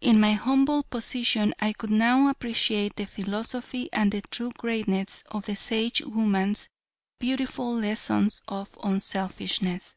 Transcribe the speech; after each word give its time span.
In 0.00 0.18
my 0.18 0.32
humble 0.32 0.84
position 0.84 1.52
I 1.60 1.74
could 1.74 1.90
now 1.90 2.30
appreciate 2.30 2.96
the 2.96 3.04
philosophy 3.04 3.90
and 3.92 4.10
the 4.10 4.22
true 4.22 4.50
greatness 4.56 5.22
of 5.30 5.44
the 5.44 5.52
Sagewoman's 5.54 6.70
beautiful 7.20 7.74
lessons 7.78 8.40
of 8.48 8.78
unselfishness. 8.82 9.94